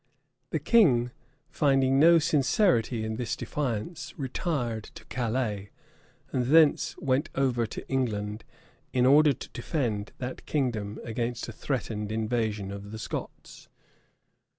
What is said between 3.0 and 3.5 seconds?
in this